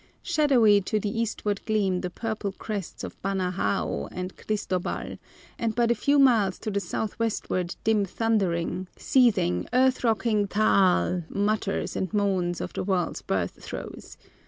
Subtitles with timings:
[0.23, 5.17] Shadowy to the eastward gleam the purple crests of Banahao and Cristobal,
[5.59, 11.95] and but a few miles to the southwestward dim thundering, seething, earth rocking Taal mutters
[11.95, 14.17] and moans of the world's birth throes.